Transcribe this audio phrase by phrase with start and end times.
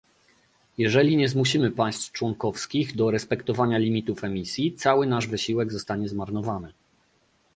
[0.77, 6.73] Jeżeli nie zmusimy państw członkowskich do respektowania limitów emisji, cały nasz wysiłek zostanie zmarnowany